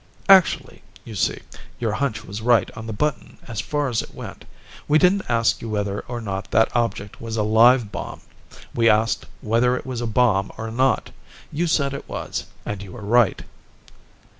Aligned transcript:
"Actually, 0.27 0.81
you 1.05 1.13
see, 1.13 1.41
your 1.77 1.91
hunch 1.91 2.25
was 2.25 2.41
right 2.41 2.71
on 2.75 2.87
the 2.87 2.91
button 2.91 3.37
as 3.47 3.61
far 3.61 3.87
as 3.87 4.01
it 4.01 4.15
went. 4.15 4.45
We 4.87 4.97
didn't 4.97 5.29
ask 5.29 5.61
you 5.61 5.69
whether 5.69 5.99
or 6.07 6.19
not 6.19 6.49
that 6.49 6.75
object 6.75 7.21
was 7.21 7.37
a 7.37 7.43
live 7.43 7.91
bomb. 7.91 8.21
We 8.73 8.89
asked 8.89 9.27
whether 9.41 9.77
it 9.77 9.85
was 9.85 10.01
a 10.01 10.07
bomb 10.07 10.51
or 10.57 10.71
not. 10.71 11.11
You 11.51 11.67
said 11.67 11.93
it 11.93 12.09
was, 12.09 12.45
and 12.65 12.81
you 12.81 12.93
were 12.93 13.03
right." 13.05 13.43